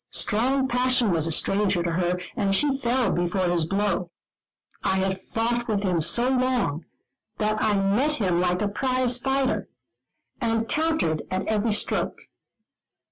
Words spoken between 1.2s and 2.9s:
a stranger to her, and she